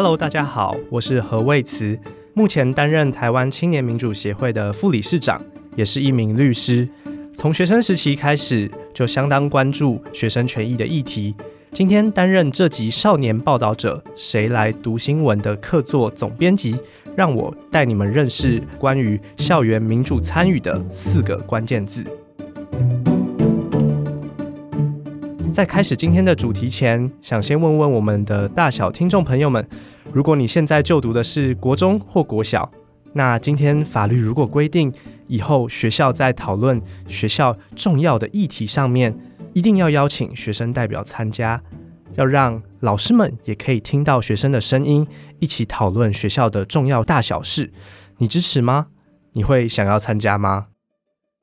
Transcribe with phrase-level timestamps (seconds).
[0.00, 1.98] Hello，大家好，我是何卫慈，
[2.32, 5.42] 目前担任台湾青年民主协会的副理事长，
[5.74, 6.88] 也是一名律师。
[7.34, 11.34] 从学生时期开始，就相当关注学生权益的议题。
[11.72, 16.78] 今天担任这集少年报道者“谁来读新闻”的客座总编辑，
[17.16, 22.04] 让我带你们认识关于校园民主参与的四个关键字。
[25.50, 29.66] 在开始今天的主题前，想先问问我们的大小听众朋友们：
[30.12, 32.68] 如果你现在就读的是国中或国小，
[33.12, 34.92] 那今天法律如果规定
[35.26, 39.14] 以后学校在讨论学校重要的议题上面，
[39.52, 41.60] 一定要邀请学生代表参加，
[42.14, 45.06] 要让老师们也可以听到学生的声音，
[45.40, 47.70] 一起讨论学校的重要大小事，
[48.16, 48.86] 你支持吗？
[49.32, 50.68] 你会想要参加吗？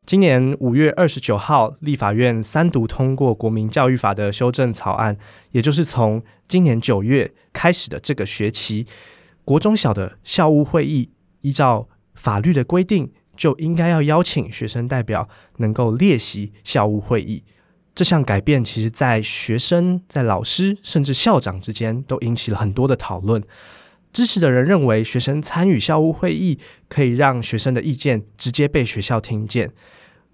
[0.05, 5.17] 今年五月二十九号，立法院三读通过国民教育法的修正草案，
[5.49, 8.85] 也就是从今年九月开始的这个学期，
[9.43, 11.09] 国中小的校务会议
[11.41, 17.43] 依照法律的规定，就应该要邀请学生代表能够列席校务会议。
[17.95, 23.41] 这项改变，其实在学生、在老师甚至校长之间都引起了很多的讨论。
[24.15, 29.73] 支持的人认为，学生参与校务会议可以让学生的意见直接被学校听见。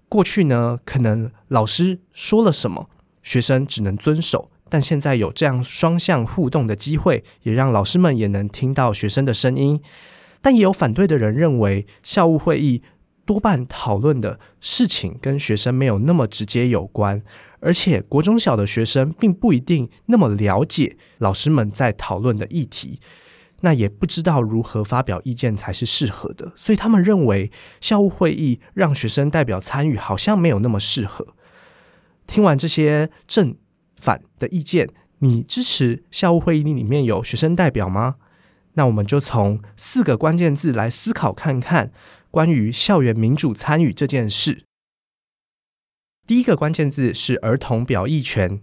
[0.08, 2.88] 过去呢，可能老师说了什么，
[3.24, 4.52] 学生只能遵守。
[4.68, 9.80] 但现在有这样双向互动的机会，也让老师们也能听到学生的声音。
[10.40, 12.84] 但也有反对的人认为，校务会议
[13.24, 17.20] 多半讨论的事情跟学生没有那么直接有关，
[17.58, 23.00] 而且国中小的学生并不一定那么了解老师们在讨论的议题。
[23.62, 31.34] 那也不知道如何发表意见才是适合的，所以他们认为校务会议让学生代表参与好像没有那么适合。
[32.26, 33.56] 听完这些正
[33.96, 34.88] 反的意见，
[35.18, 38.16] 你支持校务会议里面有学生代表吗？
[38.74, 41.92] 那我们就从四个关键字来思考看看
[42.30, 44.64] 关于校园民主参与这件事。
[46.26, 48.62] 第一个关键字是儿童表意权。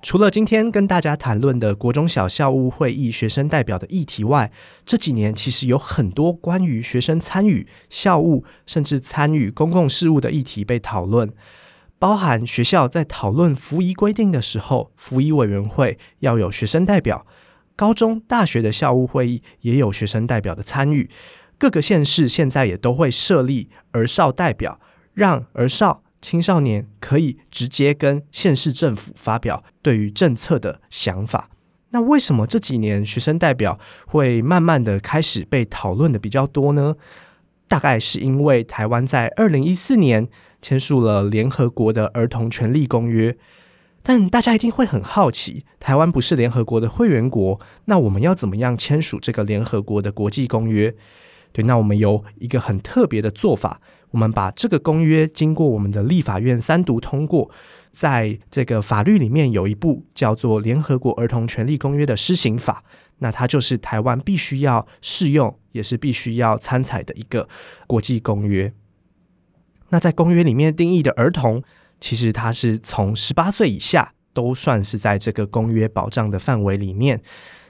[0.00, 4.52] 除了今天跟大家谈论的国中小校务会议学生代表的议题外，
[4.86, 11.32] 这几年其实有很多关于学生参与校务甚至参与公共事务的议题被讨论，
[11.98, 17.26] 包含学校在讨论服仪规定的时候，服仪委员会要有学生代表；
[17.74, 21.10] 高中、大学的校务会议也有学生代表的参与。
[21.58, 24.78] 各个县市现在也都会设立儿少代表，
[25.12, 26.04] 让儿少。
[26.20, 31.48] 青少年可以直接跟县市政府发表对于政策的想法。
[31.90, 36.96] 那为什么这几年学生代表会慢慢的开始被讨论的比较多呢？
[37.66, 40.28] 大概是因为台湾在二零一四年
[40.60, 43.36] 签署了联合国的儿童权利公约。
[44.02, 50.94] 但大家一定会很好奇，台湾不是联合国的会员国，那我们要怎么样签署这个联合国的国际公约？
[51.52, 53.80] 对，那我们有一个很特别的做法。
[54.10, 57.50] 我们把这个公约经过我们的立法院三读通过，
[57.90, 62.82] 在这个法律里面有一部叫做《联合国儿童权利公约》的施行法，
[63.18, 67.48] 那它就是台湾必须要适用，也是必须要参采的一个
[67.86, 68.72] 国际公约。
[69.90, 71.62] 那在公约里面定义的儿童，
[72.00, 77.20] 其实它是从十八岁以下都算是在这个公约保障的范围里面。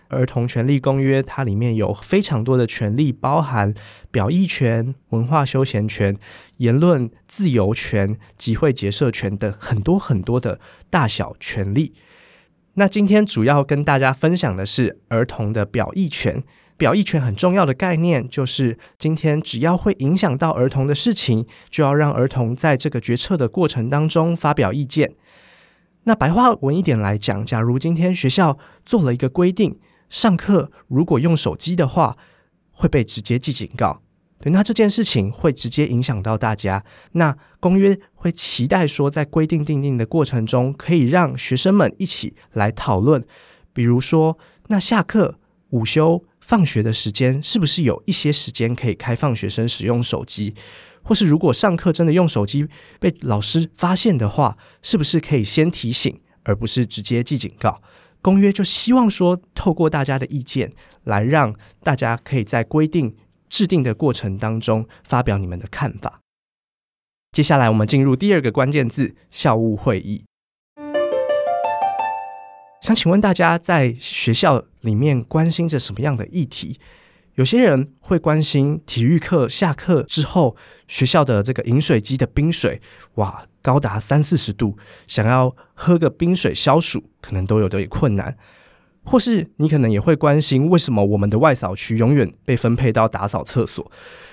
[0.09, 3.75] 儿童权利公约，它里面有非常多的权利，包含
[4.11, 6.17] 表意权、文化休闲权、
[6.59, 10.59] 言论自由权、集会结社权等很多很多的
[10.91, 11.93] 大小权利。
[12.75, 16.43] 那今天主要跟大家分享的是儿童的表意权。
[16.77, 25.17] 表意权很重要的概念就是，今天只要会影响到儿童的事情，就要让儿童在这个决策的过程当中发表意见。
[26.05, 29.79] 那白话文一点来讲，假如今天学校做了一个规定。
[30.09, 32.17] 上课如果用手机的话，
[32.71, 34.03] 会被直接记警告。
[34.41, 36.85] 对，那这件事情会直接影响到大家。
[37.13, 43.27] 那公约会期待说，在规定订定的过程中，可以让学生们一起来讨论。
[43.73, 44.39] 比如说，
[44.69, 45.41] 那下课、
[45.71, 50.55] 午休、放学的时间，是不是有一些时间可以开放学生使用手机？
[51.03, 52.69] 或是如果上课真的用手机
[53.01, 57.83] 被老师发现的话，是不是可以先提醒，而不是直接记警告？
[58.21, 60.73] 公约就希望说，透过大家的意见，
[61.05, 63.17] 来让大家可以在规定
[63.49, 66.21] 制定的过程当中发表你们的看法。
[67.33, 70.25] 接下来，我们进入第二个关键字：校务会议。
[72.81, 76.81] 想请问大家，在学校里面关心着什么样的议题？
[77.39, 80.57] 有些人会关心体育课下课之后，
[80.89, 82.83] 学校的这个饮水机的冰水，
[83.15, 84.77] 哇，高达三四十度，
[85.07, 88.37] 想要喝个冰水消暑，可能都有点困难。
[89.05, 93.89] 或是你可能也会关心，为什么我们的外扫区永远被分配到打扫厕所？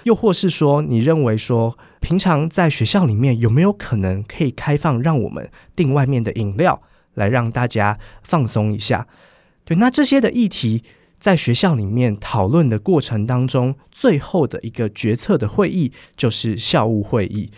[0.06, 6.82] 又或是说，你认为说，平常在学校里面有没有可能可以开放让我们订外面的饮料，
[7.14, 9.08] 来让大家放松一下？
[9.64, 10.84] 对，那这些的议题
[11.26, 17.50] 在学校里面讨论的过程当中，最后的一个决策的会议就是校务会议。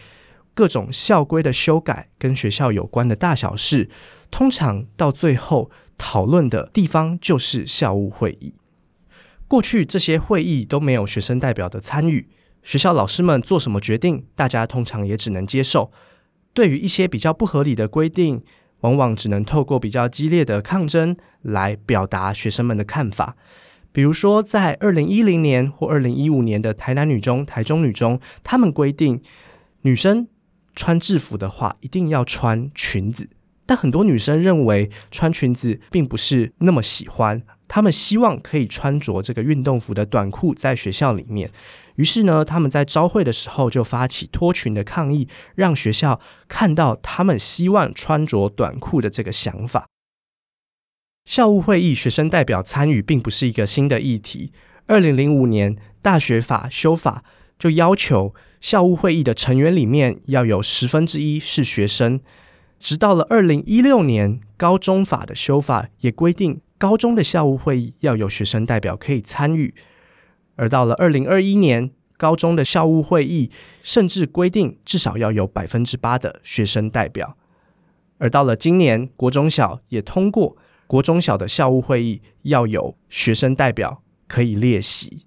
[0.53, 3.89] 各种校规的修改跟学校有关的大小事，
[4.31, 5.69] 通常到最后。
[5.97, 8.53] 讨论的地方就是校务会议。
[9.49, 12.29] 过去这些会议都没有学生代表的参与，
[12.63, 15.91] 学校老师们做什么决定，大家通常也只能接受。
[16.53, 18.43] 对于一些比较不合理的规定，
[18.81, 23.35] 往往只能透过比较激烈的抗争来表达学生们的看法。
[23.91, 29.19] 比如说，在二零一零年或二零一五年的台南女中、台中女中，他们规定
[29.81, 30.27] 女生
[30.75, 33.27] 穿制服的话，一定要穿裙子。
[33.65, 41.49] 但很多女生认为穿裙子并不是那么喜欢，她们希望可以穿着这个运动服的短裤在学校里面。
[41.97, 49.85] 于是呢，他们在朝会的时候就发起脱裙的抗议，让学校看到他们希望穿着短裤的这个想法。
[51.25, 54.53] 校务会议学生代表参与并不是一个新的议题。
[54.85, 57.23] 二零零五年大学法修法
[57.59, 62.21] 就要求校务会议的成员里面要有十分之一是学生。
[62.79, 69.73] 直到了二零一六年，高中法的修法也规定，高中的校务会议要有学生代表可以参与。
[70.57, 73.49] 而到了二零二一年，高中的校务会议
[73.81, 77.37] 甚至规定至少要有百分之八的学生代表。
[78.17, 80.57] 而到了今年，国中小也通过，
[80.87, 85.25] 国中小的校务会议要有学生代表可以列席。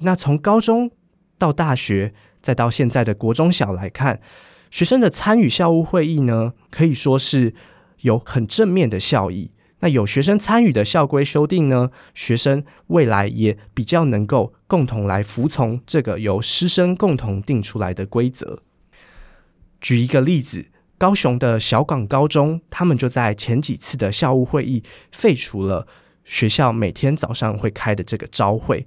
[0.00, 0.90] 那从高中
[1.38, 2.12] 到大学，
[2.42, 4.20] 再到现在的国中小来看。
[4.70, 7.54] 学生的参与校务会议呢，可以说是
[8.00, 9.52] 有很正面的效益。
[9.84, 18.62] 那有学生参与的校规修订呢，学生未来也比较能够共同来服从这个由师生共同定出来的规则。
[19.82, 24.82] 举一个例子，高雄的小港高中，他们就在前几次的校务会议
[25.12, 25.86] 废除了
[26.24, 28.86] 学校每天早上会开的这个朝会。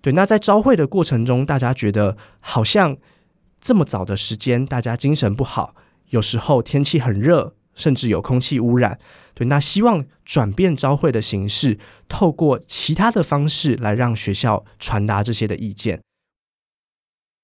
[0.00, 2.96] 对，那在朝会的过程中，大家觉得好像。
[3.60, 5.74] 这么早的时间，大家精神不好，
[6.10, 9.00] 有时候天气很热，甚至有空气污染。
[9.38, 16.00] 对，那希望转变招会的形式，透过其他的方式来让学校传达这些的意见。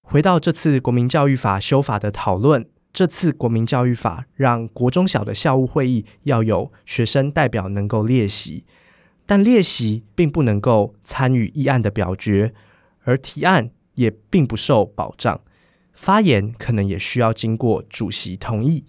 [0.03, 8.65] 回到这次国民教育法修法的讨论，这次国民教育法让国中小的校务会议要有学生代表能够列席，
[9.25, 12.53] 但列席并不能够参与议案的表决，
[13.05, 15.41] 而提案也并不受保障。
[15.93, 18.85] 发言可能也需要经过主席同意。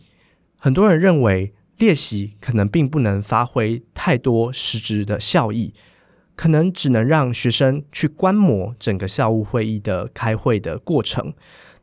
[0.58, 5.74] 很多人认为练习可能并不能发挥太多实质的效益，
[6.36, 11.34] 可能只能让学生去观摩整个校务会议的开会的过程。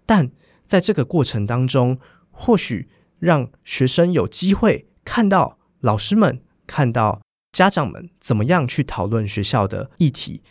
[0.07, 0.31] 但
[0.65, 1.99] 在这个过程当中，
[2.31, 7.21] 或许让学生有机会看到老师们、看到
[7.53, 10.43] 家长们怎么样去讨论学校的议题，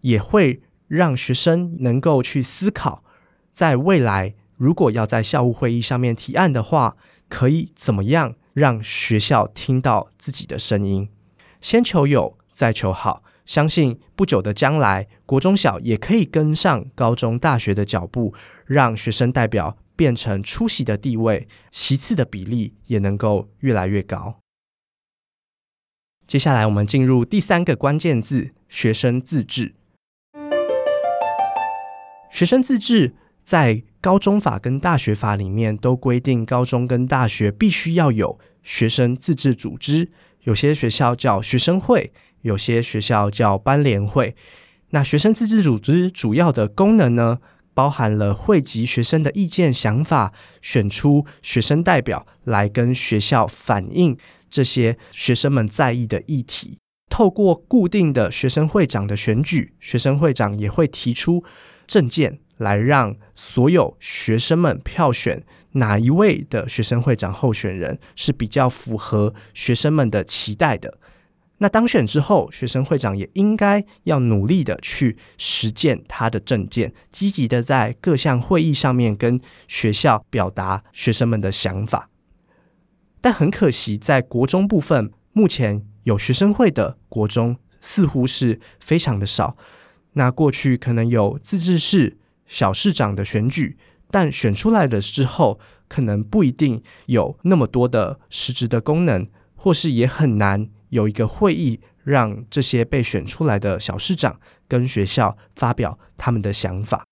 [0.00, 3.04] 也会让学生能够去思考。
[3.52, 6.96] 在未来，如果要在校务会议上面提案的话，
[7.28, 11.10] 可以怎么样让学校听到自己的声音？
[11.60, 13.22] 先求有，再求好。
[13.44, 18.32] 相信不久的将来，国中小也可以跟上高中、大学的脚步，
[18.64, 24.40] 让学生代表变成出席的地位，席次的比例也能够越来越高。
[26.26, 29.74] 接下来，我们进入第三个关键字：学生自治。
[32.30, 33.16] 学生自治。
[33.46, 40.10] 在高中法跟大学法里面都规定，高中跟大学必须要有学生自治组织，
[40.42, 44.34] 有些学校叫学生会，有些学校叫班联会。
[44.90, 47.38] 那学生自治组织主要的功能呢，
[47.72, 54.18] 包含了汇集学生的意见想法，选出学生代表来跟学校反映
[54.50, 56.78] 这些学生们在意的议题。
[57.08, 61.44] 透过固定的学生会长的选举，学生会长也会提出
[61.86, 62.40] 政见。
[62.58, 65.44] 来让所有学生们票选
[65.76, 70.98] 哪一位的学生会长候选人是比较符合学生们的期待的。
[71.58, 82.10] 那当选之后，学生会长也应该要努力的去实践他的政见，积极的在各项会议上面跟学校表达学生们的想法。
[83.20, 89.56] 但很可惜，在国中部分，目前有学生会的国中似乎是非常的少。
[90.12, 92.18] 那过去可能有自治市。
[92.48, 93.76] 小市长的选举，
[94.10, 95.58] 但选出来的之后，
[95.88, 107.04] 可能不一定有那么多的实质的功能，或是也很难有一个会议，让这些被选出来的小市长跟学校发表他们的想法。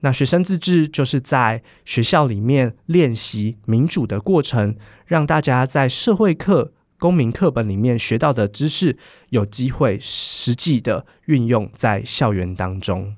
[0.00, 4.76] 那学生自治就是在学校里面练习民主的过程，
[5.06, 8.98] 让大家在社会课、公民课本里面学到的知识，
[9.30, 13.16] 有机会实际的运用在校园当中。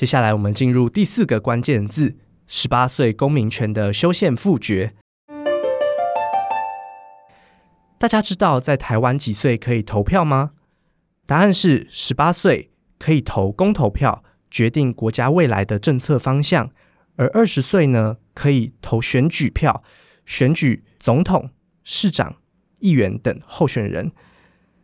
[0.00, 2.16] 接下来，我们进入第四个关键字：
[2.46, 4.94] 十八岁公民权的修宪复决。
[7.98, 10.52] 大家知道在台湾几岁可以投票吗？
[11.26, 16.68] 答案是十八岁可以投公投票，决定国家未来的政策方向；
[17.16, 19.82] 而二十岁呢，可以投选举票，
[20.24, 21.50] 选举总统、
[21.84, 22.36] 市长、
[22.78, 24.10] 议员等候选人。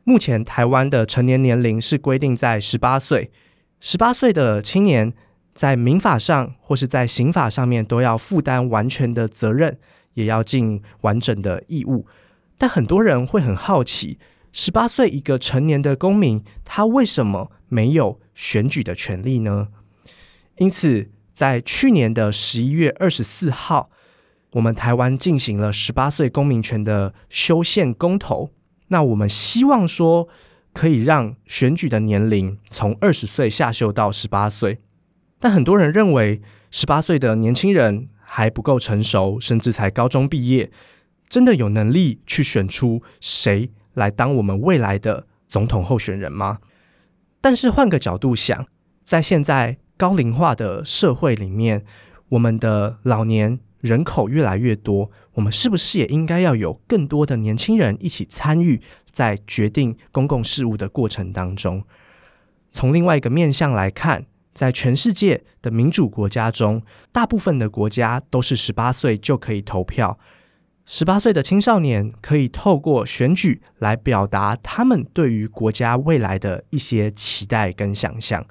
[0.05, 3.31] 目前台湾的成年年龄是规定在十八岁。
[3.89, 5.13] 十八岁的青年
[5.55, 9.79] 在民法上或是在刑法上面都要负担完全的责任，
[10.15, 12.05] 也要尽完整的义务。
[12.59, 14.19] 但很多人会很好奇，
[14.51, 19.69] 十八岁一个成年的公民，他为什么没有选举的权利呢？
[20.57, 23.91] 因此，在去年的十一月二十四号，
[24.55, 28.51] 我们台湾进行了十八岁公民权的修宪公投。
[28.89, 30.29] 那我们希望说，
[30.77, 34.79] 可以让选举的年龄从二十岁下修到十八岁，
[35.41, 40.71] 但很多人认为十八岁的年轻人还不够成熟，甚至才高中毕业，
[41.31, 46.59] 真的有能力去选出谁来当我们未来的总统候选人吗？
[47.41, 48.67] 但是换个角度想，
[49.03, 51.87] 在现在高龄化的社会里面，
[52.29, 58.83] 我们的老年人口越来越多，我们是不是也应该要有更多的年轻人一起参与？
[59.17, 61.83] 在决定公共事务的过程当中，
[62.71, 66.83] 从另外一个面向来看，在全世界的民主国家中，
[67.13, 70.19] 大部分的国家都是十八岁就可以投票。
[70.85, 78.45] 十八岁的青少年可以透过选举来表达他们对于国家未来的一些期待跟想象。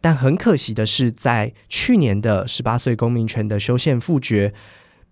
[0.00, 4.54] 但很可惜的是，在去年的十八岁公民权的修宪复决，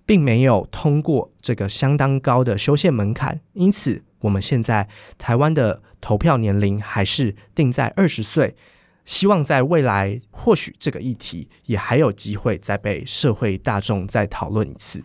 [0.06, 4.02] 并没有通过这个相当高的修宪门槛，因此。
[4.24, 4.88] 我们现在
[5.18, 8.56] 台湾的投票年龄还是定在二十岁，
[9.04, 15.04] 希望在未来或许这个议题也还有机会再被社会大众再讨论一次。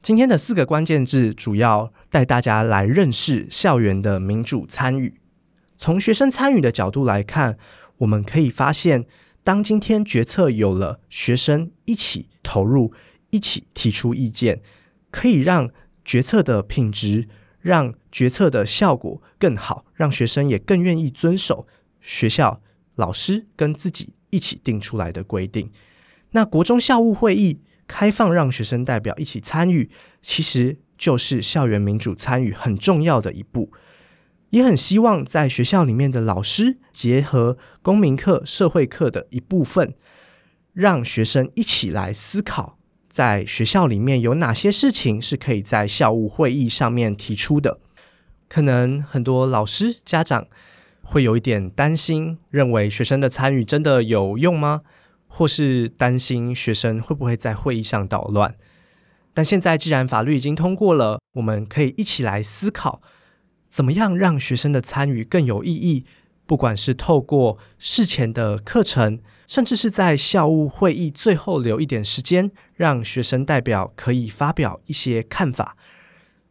[0.00, 5.20] 今天的四个关键字主要带大家来认识校园的民主参与。
[5.76, 7.58] 从学生参与的角度来看，
[7.98, 9.06] 我们可以发现，
[9.42, 12.92] 当今天决策有了学生一起投入、
[13.30, 14.60] 一起提出意见，
[15.10, 15.70] 可以让
[16.04, 17.28] 决策的品质。
[17.64, 21.66] 让决策的效果更好，让学生也更愿意遵守
[21.98, 22.60] 学校
[22.96, 25.70] 老师跟自己一起定出来的规定。
[26.32, 29.88] 那国中校务会议开放让学生代表一起参与，
[30.20, 33.72] 其实就是校园民主参与很重要的一步。
[34.50, 39.94] 也很希望在学校里面的老师结合公民课、社会课的一部分，
[40.74, 42.73] 让学生一起来思考。
[43.14, 47.78] 在学校里面有哪些事情是可以在校务会议上面提出的？
[48.48, 50.48] 可能很多老师、家长
[51.04, 54.80] 会有一点担心，认为学生的参与真的有用吗？
[55.28, 58.56] 或是担心学生会不会在会议上捣乱？
[59.32, 63.00] 但现在既然法律已经通过了，我们可以一起来思考，
[63.68, 66.04] 怎么样让学生的参与更有意义？
[66.46, 69.20] 不管是透过事前的课程。
[69.46, 75.76] 甚至是在校务会议最后留一点时间，让学生代表可以发表一些看法，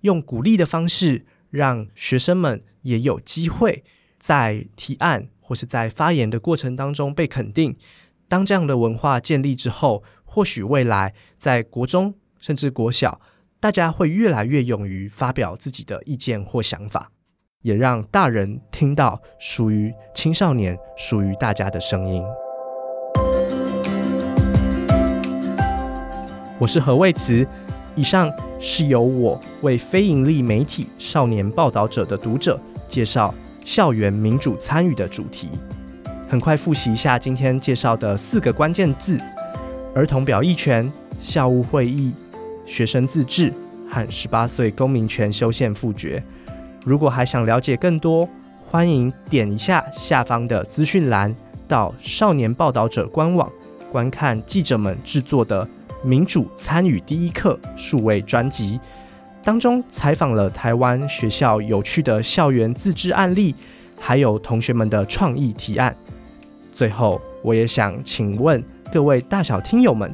[0.01, 3.83] 用鼓励的方式，让学生们也有机会
[4.19, 7.75] 在提案或是在发言的过程当中被肯定。
[8.27, 13.21] 当这样的文化建立之后，或许未来在国中甚至国小，
[13.59, 17.11] 大家会越来越勇于发表自己的意见或想法，
[17.61, 22.23] 也让大人听到属于青少年、属于大家的声音。
[26.59, 27.45] 我是何卫慈，
[27.95, 33.33] 以上是由我为非营利媒体少年报道者的读者介绍
[33.65, 35.49] 校园民主参与的主题。
[36.29, 39.19] 很快复习一下今天介绍的四个关键字：
[39.95, 42.13] 儿童表意权、校务会议、
[42.65, 43.51] 学生自治
[43.89, 46.23] 和十八岁公民权修宪复决。
[46.85, 48.29] 如果还想了解更多，
[48.69, 51.35] 欢迎点一下下方的资讯栏，
[51.67, 53.51] 到少年报道者官网
[53.91, 55.67] 观看记者们制作的。
[56.03, 58.79] 民主参与第一课数位专辑
[59.43, 63.53] 当中，采访了台湾学校有趣的校园自治案例，
[63.99, 65.95] 还有同学们的创意提案。
[66.71, 70.13] 最后，我也想请问各位大小听友们，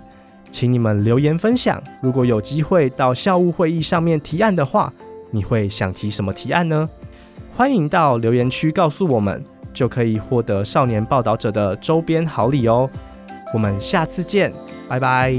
[0.51, 1.81] 请你们留言分享。
[2.01, 4.91] 如果有机会到校务会议上面提案的话，
[5.31, 6.89] 你会想提什么提案呢？
[7.55, 9.43] 欢迎到留言区告诉我们，
[9.73, 12.89] 就可以获得少年报导者的周边好礼哦。
[13.53, 14.51] 我们下次见，
[14.87, 15.35] 拜拜。